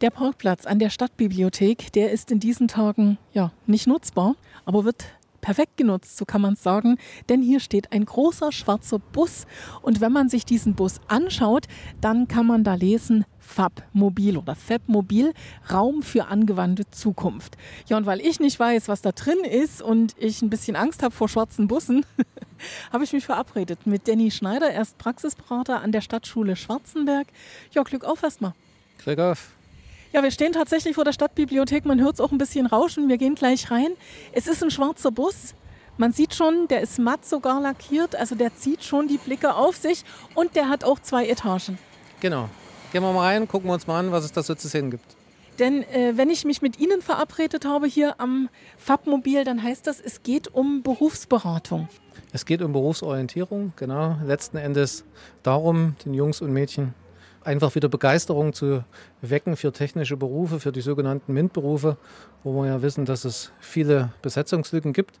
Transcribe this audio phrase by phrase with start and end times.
[0.00, 4.34] Der Parkplatz an der Stadtbibliothek, der ist in diesen Tagen ja nicht nutzbar,
[4.64, 5.04] aber wird
[5.42, 6.96] perfekt genutzt, so kann man es sagen,
[7.28, 9.46] denn hier steht ein großer schwarzer Bus
[9.82, 11.66] und wenn man sich diesen Bus anschaut,
[12.00, 15.34] dann kann man da lesen FAB Mobil oder FAB Mobil,
[15.70, 17.58] Raum für angewandte Zukunft.
[17.86, 21.02] Ja, und weil ich nicht weiß, was da drin ist und ich ein bisschen Angst
[21.02, 22.06] habe vor schwarzen Bussen,
[22.90, 27.26] habe ich mich verabredet mit Danny Schneider, er ist Praxisberater an der Stadtschule Schwarzenberg.
[27.72, 28.54] Ja, Glück auf erstmal.
[28.96, 29.59] Glück auf.
[30.12, 31.84] Ja, wir stehen tatsächlich vor der Stadtbibliothek.
[31.84, 33.08] Man hört es auch ein bisschen rauschen.
[33.08, 33.92] Wir gehen gleich rein.
[34.32, 35.54] Es ist ein schwarzer Bus.
[35.98, 38.16] Man sieht schon, der ist matt sogar lackiert.
[38.16, 40.04] Also der zieht schon die Blicke auf sich.
[40.34, 41.78] Und der hat auch zwei Etagen.
[42.18, 42.48] Genau.
[42.92, 44.90] Gehen wir mal rein, gucken wir uns mal an, was es da so zu sehen
[44.90, 45.16] gibt.
[45.60, 50.00] Denn äh, wenn ich mich mit Ihnen verabredet habe hier am Fabmobil, dann heißt das,
[50.00, 51.88] es geht um Berufsberatung.
[52.32, 54.16] Es geht um Berufsorientierung, genau.
[54.24, 55.04] Letzten Endes
[55.44, 56.94] darum, den Jungs und Mädchen
[57.42, 58.84] einfach wieder Begeisterung zu
[59.22, 61.96] wecken für technische Berufe, für die sogenannten MINT-Berufe,
[62.44, 65.18] wo wir ja wissen, dass es viele Besetzungslücken gibt.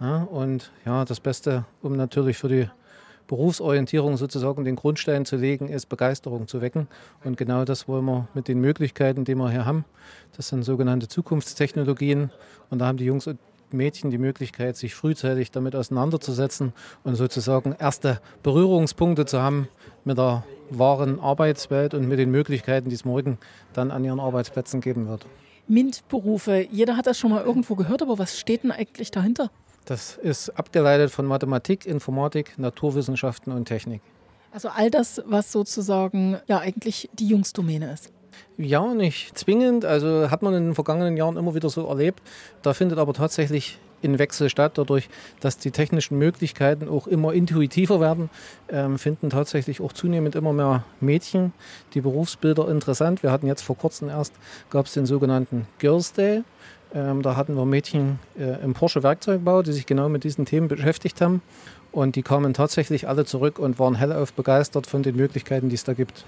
[0.00, 2.68] Ja, und ja, das Beste, um natürlich für die
[3.28, 6.88] Berufsorientierung sozusagen den Grundstein zu legen, ist Begeisterung zu wecken.
[7.24, 9.84] Und genau das wollen wir mit den Möglichkeiten, die wir hier haben.
[10.36, 12.30] Das sind sogenannte Zukunftstechnologien.
[12.68, 13.38] Und da haben die Jungs und
[13.72, 16.72] Mädchen die Möglichkeit, sich frühzeitig damit auseinanderzusetzen
[17.04, 19.68] und sozusagen erste Berührungspunkte zu haben
[20.04, 23.38] mit der wahren Arbeitswelt und mit den Möglichkeiten, die es morgen
[23.72, 25.26] dann an ihren Arbeitsplätzen geben wird.
[25.68, 29.50] MINT-Berufe, jeder hat das schon mal irgendwo gehört, aber was steht denn eigentlich dahinter?
[29.84, 34.00] Das ist abgeleitet von Mathematik, Informatik, Naturwissenschaften und Technik.
[34.52, 38.12] Also all das, was sozusagen ja eigentlich die Jungsdomäne ist.
[38.58, 39.84] Ja, nicht zwingend.
[39.84, 42.22] Also hat man in den vergangenen Jahren immer wieder so erlebt.
[42.62, 44.72] Da findet aber tatsächlich ein Wechsel statt.
[44.76, 45.08] Dadurch,
[45.40, 48.30] dass die technischen Möglichkeiten auch immer intuitiver werden,
[48.68, 51.52] ähm, finden tatsächlich auch zunehmend immer mehr Mädchen
[51.94, 53.22] die Berufsbilder interessant.
[53.22, 54.34] Wir hatten jetzt vor kurzem erst,
[54.70, 56.42] gab es den sogenannten Girls Day.
[56.94, 60.68] Ähm, da hatten wir Mädchen äh, im Porsche Werkzeugbau, die sich genau mit diesen Themen
[60.68, 61.40] beschäftigt haben.
[61.90, 65.84] Und die kamen tatsächlich alle zurück und waren hellauf begeistert von den Möglichkeiten, die es
[65.84, 66.24] da gibt.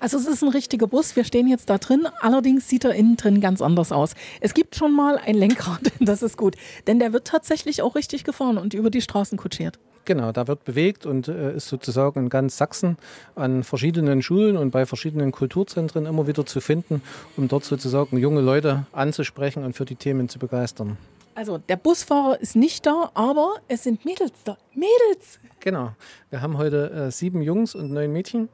[0.00, 1.16] Also es ist ein richtiger Bus.
[1.16, 2.06] Wir stehen jetzt da drin.
[2.20, 4.14] Allerdings sieht er innen drin ganz anders aus.
[4.40, 5.80] Es gibt schon mal ein Lenkrad.
[6.00, 6.56] Das ist gut.
[6.86, 9.78] Denn der wird tatsächlich auch richtig gefahren und über die Straßen kutschiert.
[10.04, 12.98] Genau, da wird bewegt und äh, ist sozusagen in ganz Sachsen
[13.34, 17.00] an verschiedenen Schulen und bei verschiedenen Kulturzentren immer wieder zu finden,
[17.38, 20.98] um dort sozusagen junge Leute anzusprechen und für die Themen zu begeistern.
[21.36, 24.56] Also der Busfahrer ist nicht da, aber es sind Mädels da.
[24.72, 25.40] Mädels!
[25.58, 25.92] Genau.
[26.30, 28.48] Wir haben heute äh, sieben Jungs und neun Mädchen,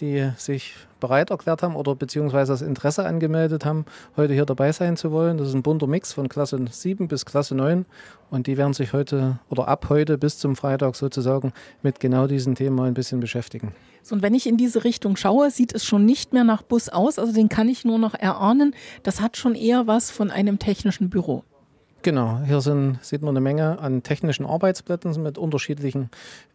[0.00, 3.84] die sich bereit erklärt haben oder beziehungsweise das Interesse angemeldet haben,
[4.16, 5.38] heute hier dabei sein zu wollen.
[5.38, 7.86] Das ist ein bunter Mix von Klasse 7 bis Klasse 9
[8.30, 11.52] und die werden sich heute oder ab heute bis zum Freitag sozusagen
[11.82, 13.72] mit genau diesen Themen mal ein bisschen beschäftigen.
[14.02, 16.88] So, und wenn ich in diese Richtung schaue, sieht es schon nicht mehr nach Bus
[16.88, 18.74] aus, also den kann ich nur noch erahnen.
[19.04, 21.44] Das hat schon eher was von einem technischen Büro.
[22.04, 26.10] Genau, hier sind, sieht man eine Menge an technischen Arbeitsplätzen mit unterschiedlichen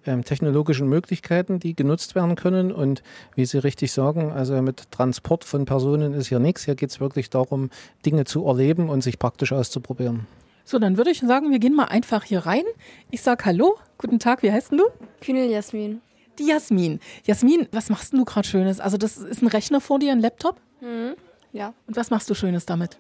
[0.06, 2.72] ähm, technologischen Möglichkeiten, die genutzt werden können.
[2.72, 3.02] Und
[3.34, 6.66] wie Sie richtig sagen, also mit Transport von Personen ist hier nichts.
[6.66, 7.72] Hier geht es wirklich darum,
[8.06, 10.28] Dinge zu erleben und sich praktisch auszuprobieren.
[10.66, 12.64] So, dann würde ich sagen, wir gehen mal einfach hier rein.
[13.10, 14.84] Ich sage Hallo, guten Tag, wie heißt denn du?
[15.20, 16.02] Kühnel Jasmin.
[16.38, 17.00] Die Jasmin.
[17.26, 18.80] Jasmin, was machst du gerade Schönes?
[18.80, 20.62] Also das ist ein Rechner vor dir, ein Laptop?
[20.80, 21.16] Mhm.
[21.54, 21.74] Ja.
[21.88, 23.00] Und was machst du Schönes damit?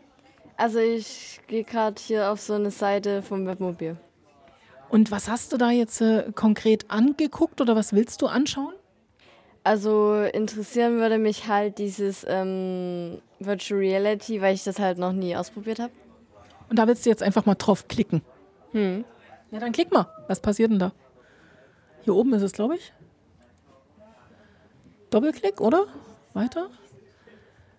[0.60, 3.96] Also ich gehe gerade hier auf so eine Seite vom Webmobil.
[4.90, 8.74] Und was hast du da jetzt äh, konkret angeguckt oder was willst du anschauen?
[9.64, 15.34] Also interessieren würde mich halt dieses ähm, Virtual Reality, weil ich das halt noch nie
[15.34, 15.94] ausprobiert habe.
[16.70, 18.22] Und da willst du jetzt einfach mal drauf klicken.
[18.74, 19.06] Hm.
[19.52, 20.08] Ja, dann klick mal.
[20.28, 20.92] Was passiert denn da?
[22.02, 22.92] Hier oben ist es, glaube ich.
[25.10, 25.86] Doppelklick, oder?
[26.34, 26.70] Weiter.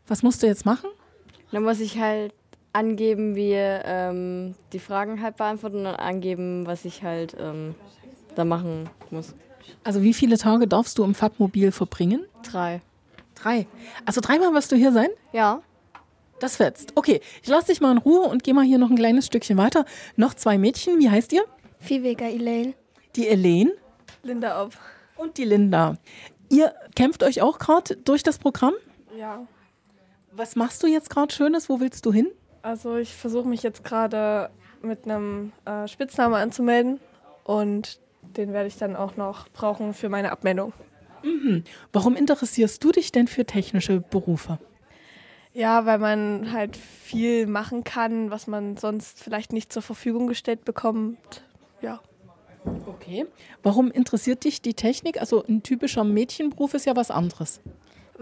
[0.08, 0.88] Was musst du jetzt machen?
[1.52, 2.32] Dann muss ich halt
[2.72, 7.75] angeben, wie ähm, die Fragen halt beantworten und angeben, was ich halt ähm,
[8.34, 9.34] da machen muss.
[9.84, 12.25] Also wie viele Tage darfst du im Fabmobil verbringen?
[12.42, 12.80] Drei.
[13.34, 13.66] Drei.
[14.04, 15.09] Also dreimal wirst du hier sein?
[15.32, 15.62] Ja.
[16.38, 16.92] Das fetzt.
[16.94, 19.59] Okay, ich lasse dich mal in Ruhe und gehe mal hier noch ein kleines Stückchen
[19.59, 19.84] weiter.
[20.16, 20.98] Noch zwei Mädchen.
[20.98, 21.44] Wie heißt ihr?
[21.80, 22.74] Viehweger Elaine.
[23.16, 23.72] Die Elaine.
[24.22, 24.77] Linda Ob.
[25.16, 25.97] Und die Linda.
[26.48, 28.74] Ihr kämpft euch auch gerade durch das Programm?
[29.18, 29.47] Ja.
[30.33, 31.68] Was machst du jetzt gerade Schönes?
[31.68, 32.28] Wo willst du hin?
[32.62, 34.51] Also ich versuche mich jetzt gerade
[34.83, 37.01] mit einem äh, Spitznamen anzumelden
[37.45, 40.72] und den werde ich dann auch noch brauchen für meine Abmeldung.
[41.22, 41.65] Mhm.
[41.92, 44.59] Warum interessierst du dich denn für technische Berufe?
[45.53, 50.65] Ja, weil man halt viel machen kann, was man sonst vielleicht nicht zur Verfügung gestellt
[50.65, 51.42] bekommt.
[51.83, 52.01] Ja.
[52.86, 53.27] Okay.
[53.63, 55.21] Warum interessiert dich die Technik?
[55.21, 57.60] Also ein typischer Mädchenberuf ist ja was anderes.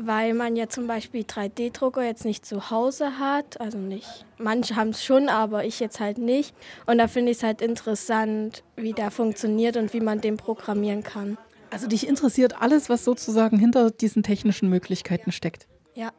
[0.01, 3.61] Weil man ja zum Beispiel 3D-Drucker jetzt nicht zu Hause hat.
[3.61, 4.25] Also nicht.
[4.39, 6.55] Manche haben es schon, aber ich jetzt halt nicht.
[6.87, 11.03] Und da finde ich es halt interessant, wie der funktioniert und wie man den programmieren
[11.03, 11.37] kann.
[11.71, 15.67] Also dich interessiert alles, was sozusagen hinter diesen technischen Möglichkeiten steckt.
[15.95, 16.13] Ja.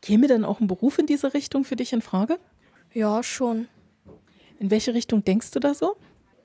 [0.00, 2.38] Käme denn auch ein Beruf in diese Richtung für dich in Frage?
[2.92, 3.66] Ja, schon.
[4.60, 5.96] In welche Richtung denkst du da so?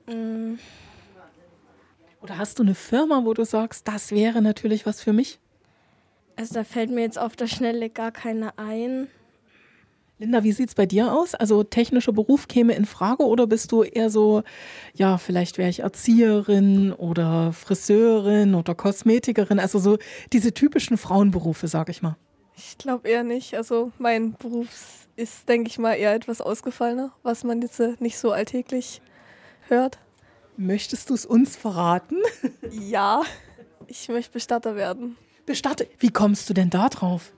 [0.06, 0.58] Mm.
[2.20, 5.39] Oder hast du eine Firma, wo du sagst, das wäre natürlich was für mich?
[6.40, 9.08] Also da fällt mir jetzt auf der Schnelle gar keine ein.
[10.18, 11.34] Linda, wie sieht es bei dir aus?
[11.34, 14.42] Also technischer Beruf käme in Frage oder bist du eher so,
[14.94, 19.98] ja, vielleicht wäre ich Erzieherin oder Friseurin oder Kosmetikerin, also so
[20.32, 22.16] diese typischen Frauenberufe, sag ich mal.
[22.56, 23.54] Ich glaube eher nicht.
[23.54, 28.16] Also mein Beruf ist, denke ich mal, eher etwas ausgefallener, was man jetzt äh, nicht
[28.16, 29.02] so alltäglich
[29.68, 29.98] hört.
[30.56, 32.16] Möchtest du es uns verraten?
[32.70, 33.24] Ja,
[33.88, 35.18] ich möchte Bestatter werden.
[35.50, 35.88] Bestatte.
[35.98, 37.32] Wie kommst du denn da drauf?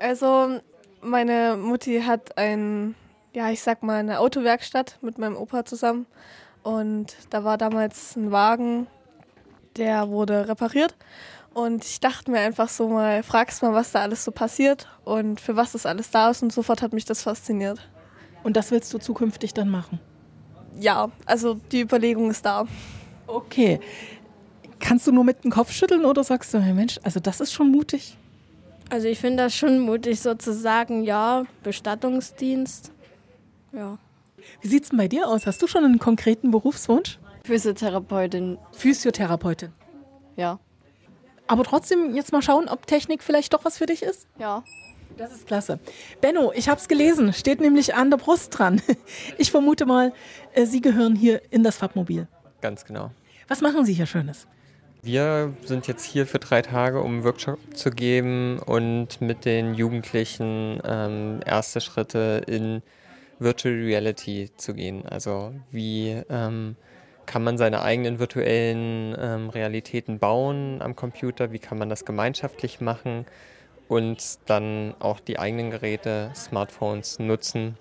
[0.00, 0.58] Also
[1.00, 2.96] meine Mutti hat ein,
[3.34, 6.06] ja, ich sag mal, eine Autowerkstatt mit meinem Opa zusammen.
[6.64, 8.88] Und da war damals ein Wagen,
[9.76, 10.96] der wurde repariert.
[11.54, 15.40] Und ich dachte mir einfach so mal, fragst mal, was da alles so passiert und
[15.40, 16.42] für was das alles da ist.
[16.42, 17.78] Und sofort hat mich das fasziniert.
[18.42, 20.00] Und das willst du zukünftig dann machen?
[20.80, 22.66] Ja, also die Überlegung ist da.
[23.28, 23.78] Okay.
[24.82, 27.52] Kannst du nur mit dem Kopf schütteln oder sagst du, hey Mensch, also das ist
[27.52, 28.16] schon mutig?
[28.90, 32.90] Also ich finde das schon mutig sozusagen, ja, Bestattungsdienst.
[33.72, 33.96] Ja.
[34.60, 35.46] Wie sieht es denn bei dir aus?
[35.46, 37.18] Hast du schon einen konkreten Berufswunsch?
[37.44, 39.70] Physiotherapeutin, Physiotherapeutin.
[40.36, 40.58] ja.
[41.48, 44.26] Aber trotzdem jetzt mal schauen, ob Technik vielleicht doch was für dich ist?
[44.38, 44.64] Ja.
[45.18, 45.78] Das ist klasse.
[46.20, 48.80] Benno, ich habe es gelesen, steht nämlich an der Brust dran.
[49.38, 50.12] Ich vermute mal,
[50.54, 52.26] äh, Sie gehören hier in das Fabmobil.
[52.62, 53.10] Ganz genau.
[53.48, 54.46] Was machen Sie hier Schönes?
[55.04, 59.74] Wir sind jetzt hier für drei Tage, um einen Workshop zu geben und mit den
[59.74, 62.82] Jugendlichen ähm, erste Schritte in
[63.40, 65.04] Virtual Reality zu gehen.
[65.04, 66.76] Also wie ähm,
[67.26, 72.80] kann man seine eigenen virtuellen ähm, Realitäten bauen am Computer, wie kann man das gemeinschaftlich
[72.80, 73.26] machen
[73.88, 77.76] und dann auch die eigenen Geräte, Smartphones nutzen,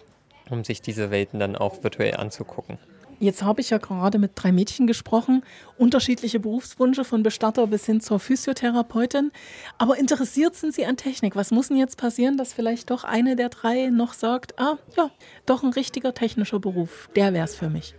[0.50, 2.80] um sich diese Welten dann auch virtuell anzugucken.
[3.22, 5.44] Jetzt habe ich ja gerade mit drei Mädchen gesprochen,
[5.78, 9.32] unterschiedliche Berufswünsche von Bestatter bis hin zur Physiotherapeutin.
[9.78, 11.36] Aber interessiert sind sie an Technik?
[11.36, 15.12] Was muss denn jetzt passieren, dass vielleicht doch eine der drei noch sagt, ah ja,
[15.46, 17.94] doch ein richtiger technischer Beruf, der wäre es für mich.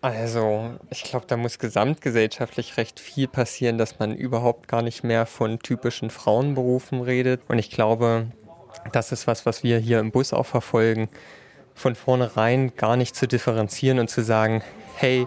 [0.00, 5.26] Also, ich glaube, da muss gesamtgesellschaftlich recht viel passieren, dass man überhaupt gar nicht mehr
[5.26, 7.40] von typischen Frauenberufen redet.
[7.48, 8.28] Und ich glaube,
[8.92, 11.08] das ist was, was wir hier im Bus auch verfolgen,
[11.78, 14.62] von vornherein gar nicht zu differenzieren und zu sagen,
[14.96, 15.26] hey,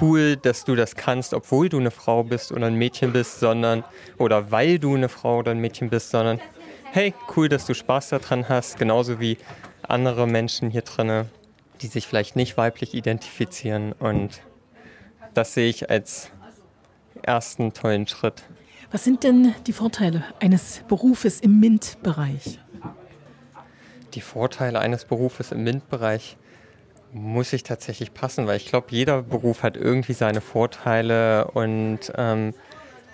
[0.00, 3.84] cool, dass du das kannst, obwohl du eine Frau bist oder ein Mädchen bist, sondern,
[4.18, 6.40] oder weil du eine Frau oder ein Mädchen bist, sondern,
[6.92, 9.38] hey, cool, dass du Spaß daran hast, genauso wie
[9.82, 11.28] andere Menschen hier drinnen
[11.84, 13.92] die sich vielleicht nicht weiblich identifizieren.
[13.92, 14.40] Und
[15.34, 16.30] das sehe ich als
[17.22, 18.42] ersten tollen Schritt.
[18.90, 22.58] Was sind denn die Vorteile eines Berufes im MINT-Bereich?
[24.14, 26.36] Die Vorteile eines Berufes im MINT-Bereich
[27.12, 32.54] muss ich tatsächlich passen, weil ich glaube, jeder Beruf hat irgendwie seine Vorteile und ähm,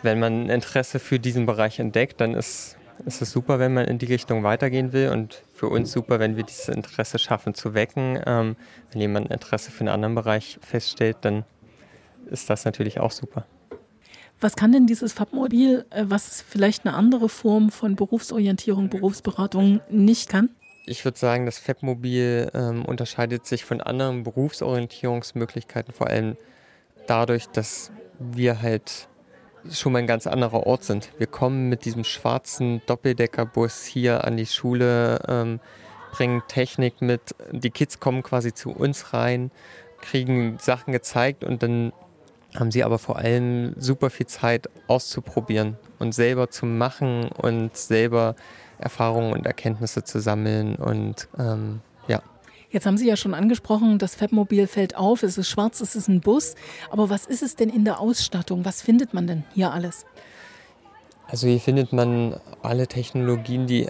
[0.02, 2.76] wenn man Interesse für diesen Bereich entdeckt, dann ist
[3.06, 6.36] es ist super, wenn man in die Richtung weitergehen will und für uns super, wenn
[6.36, 8.20] wir dieses Interesse schaffen zu wecken.
[8.26, 8.56] Ähm,
[8.92, 11.44] wenn jemand Interesse für einen anderen Bereich feststellt, dann
[12.26, 13.46] ist das natürlich auch super.
[14.38, 20.28] Was kann denn dieses Fabmobil, äh, was vielleicht eine andere Form von Berufsorientierung, Berufsberatung nicht
[20.28, 20.50] kann?
[20.86, 26.36] Ich würde sagen, das Fabmobil ähm, unterscheidet sich von anderen Berufsorientierungsmöglichkeiten vor allem
[27.06, 29.08] dadurch, dass wir halt
[29.70, 31.10] schon mal ein ganz anderer Ort sind.
[31.18, 35.60] Wir kommen mit diesem schwarzen Doppeldeckerbus hier an die Schule, ähm,
[36.12, 37.34] bringen Technik mit.
[37.52, 39.50] Die Kids kommen quasi zu uns rein,
[40.00, 41.92] kriegen Sachen gezeigt und dann
[42.58, 48.34] haben sie aber vor allem super viel Zeit auszuprobieren und selber zu machen und selber
[48.80, 52.22] Erfahrungen und Erkenntnisse zu sammeln und ähm, ja.
[52.70, 56.08] Jetzt haben Sie ja schon angesprochen, das Fabmobil fällt auf, es ist schwarz, es ist
[56.08, 56.54] ein Bus.
[56.90, 58.64] Aber was ist es denn in der Ausstattung?
[58.64, 60.06] Was findet man denn hier alles?
[61.26, 63.88] Also hier findet man alle Technologien, die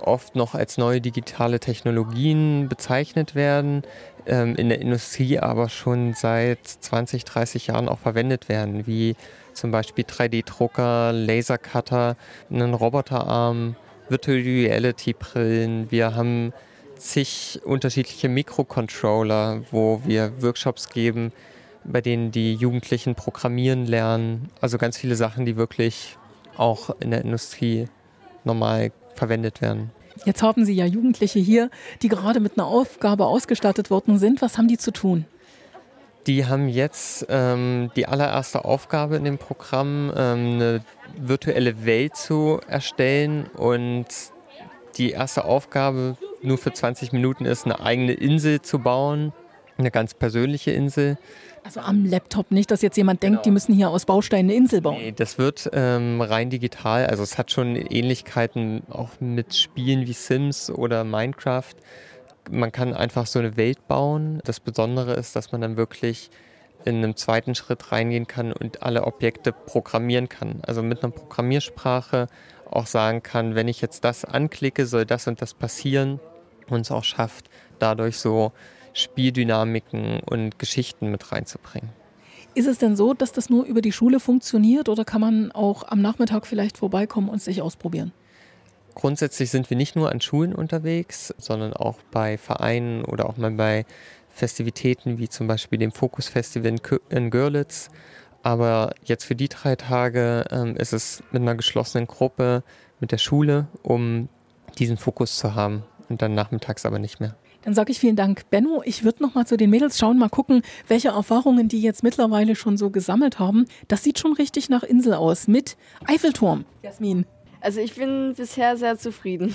[0.00, 3.82] oft noch als neue digitale Technologien bezeichnet werden,
[4.26, 9.16] ähm, in der Industrie aber schon seit 20, 30 Jahren auch verwendet werden, wie
[9.52, 12.16] zum Beispiel 3D-Drucker, Lasercutter,
[12.50, 13.76] einen Roboterarm,
[14.10, 15.90] Virtual Reality-Brillen.
[15.90, 16.52] Wir haben
[16.98, 21.32] zig unterschiedliche Mikrocontroller, wo wir Workshops geben,
[21.84, 24.50] bei denen die Jugendlichen programmieren lernen.
[24.60, 26.16] Also ganz viele Sachen, die wirklich
[26.56, 27.86] auch in der Industrie
[28.44, 29.90] normal verwendet werden.
[30.26, 31.70] Jetzt haben Sie ja Jugendliche hier,
[32.02, 34.42] die gerade mit einer Aufgabe ausgestattet worden sind.
[34.42, 35.24] Was haben die zu tun?
[36.26, 40.84] Die haben jetzt ähm, die allererste Aufgabe in dem Programm, ähm, eine
[41.16, 43.46] virtuelle Welt zu erstellen.
[43.56, 44.06] Und
[44.96, 49.32] die erste Aufgabe nur für 20 Minuten ist, eine eigene Insel zu bauen,
[49.78, 51.18] eine ganz persönliche Insel.
[51.64, 53.42] Also am Laptop nicht, dass jetzt jemand denkt, genau.
[53.42, 54.96] die müssen hier aus Bausteinen eine Insel bauen.
[54.98, 57.06] Nee, das wird ähm, rein digital.
[57.06, 61.74] Also es hat schon Ähnlichkeiten auch mit Spielen wie Sims oder Minecraft.
[62.50, 64.40] Man kann einfach so eine Welt bauen.
[64.44, 66.30] Das Besondere ist, dass man dann wirklich
[66.84, 70.60] in einem zweiten Schritt reingehen kann und alle Objekte programmieren kann.
[70.66, 72.26] Also mit einer Programmiersprache
[72.70, 76.20] auch sagen kann, wenn ich jetzt das anklicke, soll das und das passieren
[76.68, 78.52] und es auch schafft, dadurch so
[78.92, 81.90] Spieldynamiken und Geschichten mit reinzubringen.
[82.54, 85.84] Ist es denn so, dass das nur über die Schule funktioniert oder kann man auch
[85.86, 88.12] am Nachmittag vielleicht vorbeikommen und sich ausprobieren?
[88.94, 93.50] Grundsätzlich sind wir nicht nur an Schulen unterwegs, sondern auch bei Vereinen oder auch mal
[93.50, 93.86] bei
[94.32, 96.76] Festivitäten wie zum Beispiel dem Fokus Festival
[97.08, 97.90] in Görlitz.
[98.42, 102.62] Aber jetzt für die drei Tage ähm, ist es mit einer geschlossenen Gruppe
[103.00, 104.28] mit der Schule, um
[104.78, 107.36] diesen Fokus zu haben und dann nachmittags aber nicht mehr.
[107.62, 108.82] Dann sage ich vielen Dank, Benno.
[108.86, 112.56] Ich würde noch mal zu den Mädels schauen, mal gucken, welche Erfahrungen die jetzt mittlerweile
[112.56, 113.66] schon so gesammelt haben.
[113.88, 116.64] Das sieht schon richtig nach Insel aus mit Eiffelturm.
[116.82, 117.26] Jasmin.
[117.60, 119.54] Also ich bin bisher sehr zufrieden.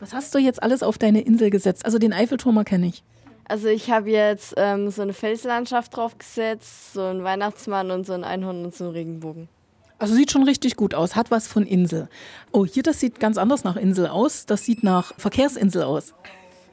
[0.00, 1.84] Was hast du jetzt alles auf deine Insel gesetzt?
[1.84, 3.02] Also den Eiffelturm erkenne ich.
[3.48, 8.22] Also ich habe jetzt ähm, so eine Felslandschaft draufgesetzt, so einen Weihnachtsmann und so ein
[8.22, 9.48] Einhorn und so einen Regenbogen.
[9.98, 12.08] Also sieht schon richtig gut aus, hat was von Insel.
[12.52, 14.46] Oh, hier das sieht ganz anders nach Insel aus.
[14.46, 16.14] Das sieht nach Verkehrsinsel aus.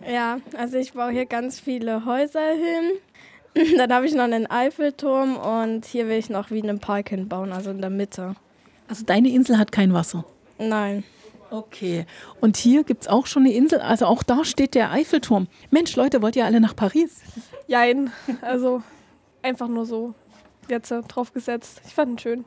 [0.08, 3.68] Ja, also ich baue hier ganz viele Häuser hin.
[3.78, 7.52] Dann habe ich noch einen Eiffelturm und hier will ich noch wie einen Park hinbauen,
[7.52, 8.36] also in der Mitte.
[8.88, 10.26] Also deine Insel hat kein Wasser?
[10.58, 11.04] Nein.
[11.52, 12.06] Okay.
[12.42, 15.48] Und hier gibt es auch schon eine Insel, also auch da steht der Eiffelturm.
[15.70, 17.22] Mensch, Leute, wollt ihr alle nach Paris?
[17.68, 18.82] Jein, also
[19.42, 20.14] einfach nur so
[20.70, 21.82] jetzt drauf gesetzt.
[21.86, 22.46] Ich fand ihn schön.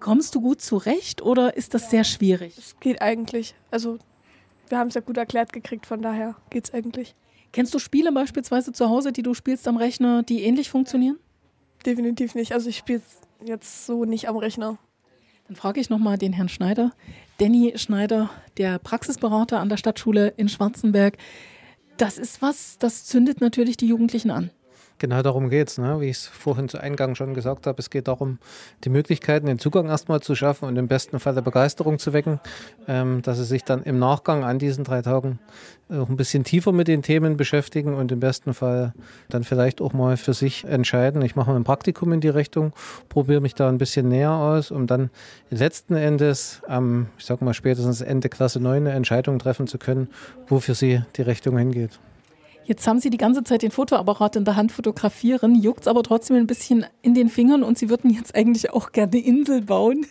[0.00, 2.56] Kommst du gut zurecht oder ist das sehr schwierig?
[2.58, 3.54] Es geht eigentlich.
[3.70, 3.98] Also
[4.68, 7.14] wir haben es ja gut erklärt gekriegt, von daher geht es eigentlich.
[7.52, 11.18] Kennst du Spiele beispielsweise zu Hause, die du spielst am Rechner, die ähnlich funktionieren?
[11.86, 12.52] Definitiv nicht.
[12.52, 13.00] Also ich spiele
[13.42, 14.76] jetzt so nicht am Rechner.
[15.48, 16.92] Dann frage ich nochmal den Herrn Schneider.
[17.38, 21.18] Danny Schneider, der Praxisberater an der Stadtschule in Schwarzenberg.
[21.96, 24.50] Das ist was, das zündet natürlich die Jugendlichen an.
[24.98, 26.00] Genau darum geht es, ne?
[26.00, 27.78] wie ich es vorhin zu Eingang schon gesagt habe.
[27.78, 28.38] Es geht darum,
[28.84, 32.40] die Möglichkeiten, den Zugang erstmal zu schaffen und im besten Fall der Begeisterung zu wecken,
[32.88, 35.38] ähm, dass sie sich dann im Nachgang an diesen drei Tagen
[35.90, 38.94] auch ein bisschen tiefer mit den Themen beschäftigen und im besten Fall
[39.28, 41.20] dann vielleicht auch mal für sich entscheiden.
[41.20, 42.72] Ich mache mal ein Praktikum in die Richtung,
[43.10, 45.10] probiere mich da ein bisschen näher aus, um dann
[45.50, 50.08] letzten Endes am, ich sag mal spätestens Ende Klasse 9 eine Entscheidung treffen zu können,
[50.48, 52.00] wo für sie die Richtung hingeht.
[52.66, 56.02] Jetzt haben Sie die ganze Zeit den Fotoapparat in der Hand fotografieren, juckt es aber
[56.02, 60.04] trotzdem ein bisschen in den Fingern und Sie würden jetzt eigentlich auch gerne Insel bauen.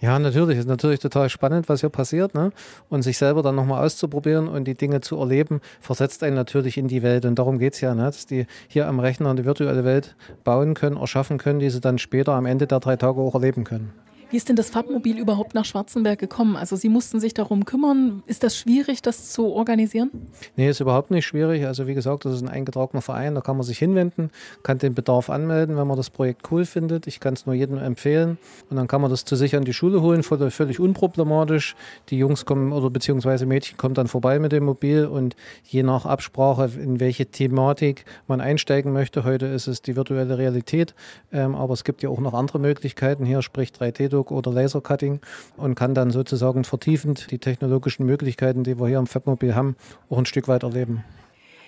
[0.00, 0.58] Ja, natürlich.
[0.58, 2.34] Ist natürlich total spannend, was hier passiert.
[2.34, 2.50] Ne?
[2.88, 6.88] Und sich selber dann nochmal auszuprobieren und die Dinge zu erleben, versetzt einen natürlich in
[6.88, 7.24] die Welt.
[7.26, 8.04] Und darum geht es ja, ne?
[8.04, 11.98] dass die hier am Rechner eine virtuelle Welt bauen können, erschaffen können, die sie dann
[11.98, 13.92] später am Ende der drei Tage auch erleben können.
[14.30, 16.54] Wie ist denn das Farbmobil überhaupt nach Schwarzenberg gekommen?
[16.54, 18.22] Also Sie mussten sich darum kümmern.
[18.26, 20.12] Ist das schwierig, das zu organisieren?
[20.54, 21.66] Nee, ist überhaupt nicht schwierig.
[21.66, 24.30] Also wie gesagt, das ist ein eingetragener Verein, da kann man sich hinwenden,
[24.62, 27.08] kann den Bedarf anmelden, wenn man das Projekt cool findet.
[27.08, 28.38] Ich kann es nur jedem empfehlen.
[28.70, 31.74] Und dann kann man das zu sich an die Schule holen, völlig unproblematisch.
[32.10, 35.34] Die Jungs kommen oder beziehungsweise Mädchen kommen dann vorbei mit dem Mobil und
[35.64, 39.24] je nach Absprache, in welche Thematik man einsteigen möchte.
[39.24, 40.94] Heute ist es die virtuelle Realität,
[41.32, 45.20] ähm, aber es gibt ja auch noch andere Möglichkeiten hier, sprich 3D-Druck Analog- oder Lasercutting
[45.56, 49.76] und kann dann sozusagen vertiefend die technologischen Möglichkeiten, die wir hier am Fabmobil haben,
[50.08, 51.04] auch ein Stück weit erleben.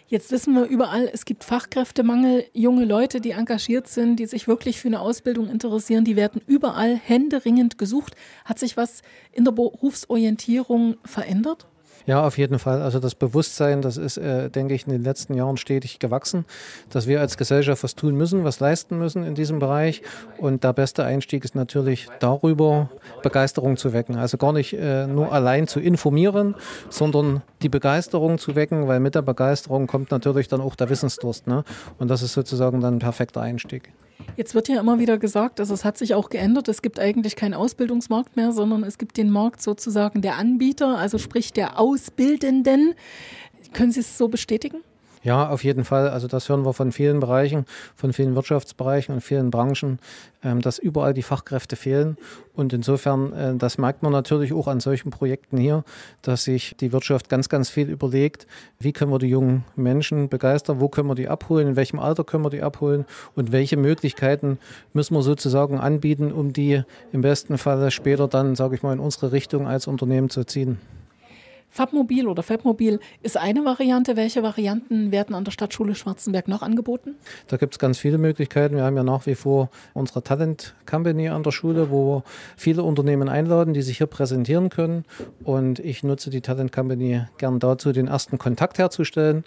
[0.08, 4.78] Jetzt wissen wir überall, es gibt Fachkräftemangel, junge Leute, die engagiert sind, die sich wirklich
[4.78, 8.14] für eine Ausbildung interessieren, die werden überall händeringend gesucht.
[8.44, 9.00] Hat sich was
[9.32, 11.66] in der Berufsorientierung verändert?
[12.06, 12.82] Ja, auf jeden Fall.
[12.82, 16.44] Also das Bewusstsein, das ist, äh, denke ich, in den letzten Jahren stetig gewachsen,
[16.90, 20.02] dass wir als Gesellschaft was tun müssen, was leisten müssen in diesem Bereich.
[20.38, 22.90] Und der beste Einstieg ist natürlich darüber,
[23.22, 24.16] Begeisterung zu wecken.
[24.16, 26.56] Also gar nicht äh, nur allein zu informieren,
[26.90, 31.46] sondern die Begeisterung zu wecken, weil mit der Begeisterung kommt natürlich dann auch der Wissensdurst.
[31.46, 31.62] Ne?
[31.98, 33.92] Und das ist sozusagen dann ein perfekter Einstieg.
[34.36, 37.36] Jetzt wird ja immer wieder gesagt, also es hat sich auch geändert, es gibt eigentlich
[37.36, 42.94] keinen Ausbildungsmarkt mehr, sondern es gibt den Markt sozusagen der Anbieter, also sprich der Ausbildenden.
[43.72, 44.78] Können Sie es so bestätigen?
[45.24, 46.08] Ja, auf jeden Fall.
[46.08, 47.64] Also das hören wir von vielen Bereichen,
[47.94, 50.00] von vielen Wirtschaftsbereichen und vielen Branchen,
[50.42, 52.16] ähm, dass überall die Fachkräfte fehlen.
[52.54, 55.84] Und insofern, äh, das merkt man natürlich auch an solchen Projekten hier,
[56.22, 58.48] dass sich die Wirtschaft ganz, ganz viel überlegt,
[58.80, 62.24] wie können wir die jungen Menschen begeistern, wo können wir die abholen, in welchem Alter
[62.24, 63.04] können wir die abholen
[63.36, 64.58] und welche Möglichkeiten
[64.92, 68.98] müssen wir sozusagen anbieten, um die im besten Falle später dann, sage ich mal, in
[68.98, 70.78] unsere Richtung als Unternehmen zu ziehen.
[71.74, 74.14] Fabmobil oder Fabmobil ist eine Variante.
[74.14, 77.14] Welche Varianten werden an der Stadtschule Schwarzenberg noch angeboten?
[77.48, 78.76] Da gibt es ganz viele Möglichkeiten.
[78.76, 82.24] Wir haben ja nach wie vor unsere Talent Company an der Schule, wo
[82.58, 85.06] viele Unternehmen einladen, die sich hier präsentieren können.
[85.44, 89.42] Und ich nutze die Talent Company gern dazu, den ersten Kontakt herzustellen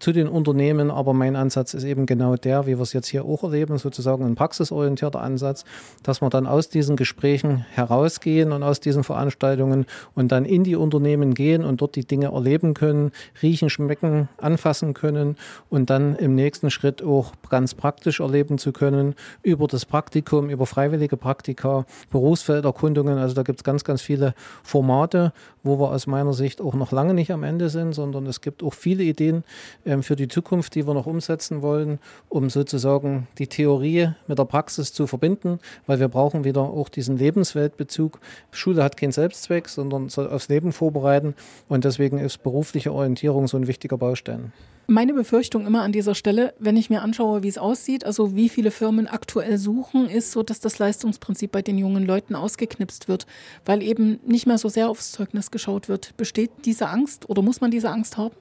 [0.00, 0.90] zu den Unternehmen.
[0.90, 4.24] Aber mein Ansatz ist eben genau der, wie wir es jetzt hier auch erleben, sozusagen
[4.24, 5.64] ein praxisorientierter Ansatz,
[6.02, 10.74] dass wir dann aus diesen Gesprächen herausgehen und aus diesen Veranstaltungen und dann in die
[10.74, 15.36] Unternehmen gehen und dort die Dinge erleben können, riechen, schmecken, anfassen können
[15.70, 20.66] und dann im nächsten Schritt auch ganz praktisch erleben zu können über das Praktikum, über
[20.66, 23.18] freiwillige Praktika, Berufsfelderkundungen.
[23.18, 25.32] Also da gibt es ganz, ganz viele Formate,
[25.62, 28.62] wo wir aus meiner Sicht auch noch lange nicht am Ende sind, sondern es gibt
[28.62, 29.44] auch viele Ideen
[29.84, 31.98] ähm, für die Zukunft, die wir noch umsetzen wollen,
[32.28, 37.16] um sozusagen die Theorie mit der Praxis zu verbinden, weil wir brauchen wieder auch diesen
[37.18, 38.18] Lebensweltbezug.
[38.50, 41.34] Schule hat keinen Selbstzweck, sondern soll aufs Leben vorbereiten
[41.68, 44.52] und deswegen ist berufliche Orientierung so ein wichtiger Baustein.
[44.90, 48.48] Meine Befürchtung immer an dieser Stelle, wenn ich mir anschaue, wie es aussieht, also wie
[48.48, 53.26] viele Firmen aktuell suchen, ist so, dass das Leistungsprinzip bei den jungen Leuten ausgeknipst wird,
[53.66, 56.16] weil eben nicht mehr so sehr aufs Zeugnis geschaut wird.
[56.16, 58.34] Besteht diese Angst oder muss man diese Angst haben?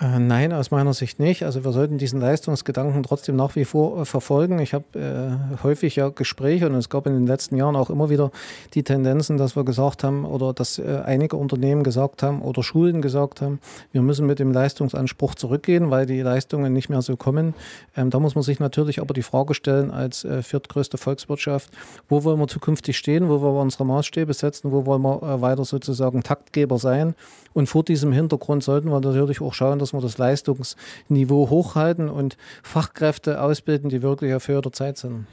[0.00, 1.44] Äh, nein, aus meiner Sicht nicht.
[1.44, 4.58] Also wir sollten diesen Leistungsgedanken trotzdem nach wie vor äh, verfolgen.
[4.58, 8.08] Ich habe äh, häufig ja Gespräche und es gab in den letzten Jahren auch immer
[8.08, 8.30] wieder
[8.72, 13.02] die Tendenzen, dass wir gesagt haben oder dass äh, einige Unternehmen gesagt haben oder Schulen
[13.02, 13.60] gesagt haben,
[13.92, 17.52] wir müssen mit dem Leistungsanspruch zurückgehen, weil die Leistungen nicht mehr so kommen.
[17.94, 21.70] Ähm, da muss man sich natürlich aber die Frage stellen als äh, viertgrößte Volkswirtschaft,
[22.08, 25.42] wo wollen wir zukünftig stehen, wo wollen wir unsere Maßstäbe setzen, wo wollen wir äh,
[25.42, 27.14] weiter sozusagen Taktgeber sein.
[27.52, 32.36] Und vor diesem Hintergrund sollten wir natürlich auch schauen, dass wir das Leistungsniveau hochhalten und
[32.62, 35.26] Fachkräfte ausbilden, die wirklich auf höherer Zeit sind.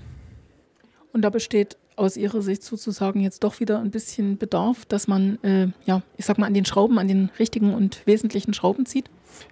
[1.13, 5.41] Und da besteht aus Ihrer Sicht sozusagen jetzt doch wieder ein bisschen Bedarf, dass man,
[5.43, 9.09] äh, ja, ich sag mal, an den Schrauben, an den richtigen und wesentlichen Schrauben zieht?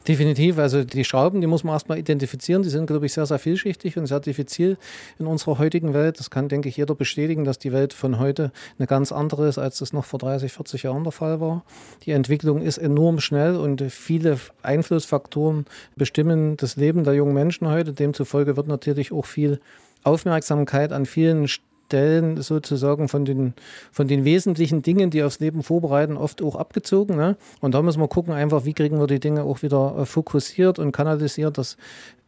[0.08, 0.58] Definitiv.
[0.58, 2.64] Also die Schrauben, die muss man erstmal identifizieren.
[2.64, 4.78] Die sind, glaube ich, sehr, sehr vielschichtig und sehr diffizil
[5.20, 6.20] in unserer heutigen Welt.
[6.20, 9.58] Das kann, denke ich, jeder bestätigen, dass die Welt von heute eine ganz andere ist,
[9.58, 11.64] als das noch vor 30, 40 Jahren der Fall war.
[12.04, 17.94] Die Entwicklung ist enorm schnell und viele Einflussfaktoren bestimmen das Leben der jungen Menschen heute.
[17.94, 19.60] Demzufolge wird natürlich auch viel
[20.04, 23.54] Aufmerksamkeit an vielen Stellen sozusagen von den,
[23.91, 27.15] von den wesentlichen Dingen, die aufs Leben vorbereiten, oft auch abgezogen.
[27.15, 27.38] Ne?
[27.62, 30.80] Und da müssen wir gucken, einfach, wie kriegen wir die Dinge auch wieder äh, fokussiert
[30.80, 31.78] und kanalisiert, dass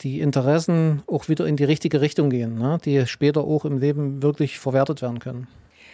[0.02, 2.78] die Interessen auch wieder in die richtige Richtung gehen, ne?
[2.84, 5.48] die später auch im Leben wirklich verwertet werden können.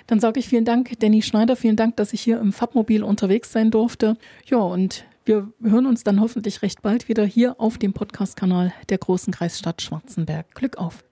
[0.07, 3.51] Dann sage ich vielen Dank, Danny Schneider, vielen Dank, dass ich hier im Fabmobil unterwegs
[3.51, 4.17] sein durfte.
[4.45, 8.97] Ja, und wir hören uns dann hoffentlich recht bald wieder hier auf dem Podcast-Kanal der
[8.97, 10.53] Großen Kreisstadt Schwarzenberg.
[10.53, 11.05] Glück auf!